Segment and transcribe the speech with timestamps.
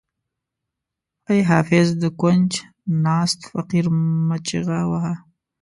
[1.29, 2.51] ای حافظ د کونج
[3.03, 3.85] ناست فقیر
[4.27, 5.15] مه چیغه وهه.